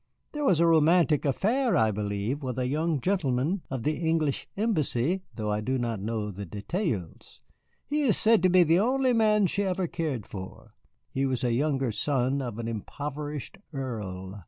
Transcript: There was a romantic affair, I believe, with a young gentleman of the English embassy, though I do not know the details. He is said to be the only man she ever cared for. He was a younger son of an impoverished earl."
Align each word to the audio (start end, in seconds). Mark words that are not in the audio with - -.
There 0.31 0.43
was 0.43 0.59
a 0.59 0.65
romantic 0.65 1.25
affair, 1.25 1.77
I 1.77 1.91
believe, 1.91 2.41
with 2.41 2.57
a 2.57 2.65
young 2.67 2.99
gentleman 3.01 3.61
of 3.69 3.83
the 3.83 3.97
English 3.97 4.47
embassy, 4.57 5.21
though 5.35 5.51
I 5.51 5.61
do 5.61 5.77
not 5.77 5.99
know 6.01 6.31
the 6.31 6.43
details. 6.43 7.43
He 7.85 8.01
is 8.01 8.17
said 8.17 8.41
to 8.41 8.49
be 8.49 8.63
the 8.63 8.79
only 8.79 9.13
man 9.13 9.45
she 9.45 9.61
ever 9.61 9.85
cared 9.85 10.25
for. 10.25 10.73
He 11.11 11.27
was 11.27 11.43
a 11.43 11.53
younger 11.53 11.91
son 11.91 12.41
of 12.41 12.57
an 12.57 12.67
impoverished 12.67 13.59
earl." 13.73 14.39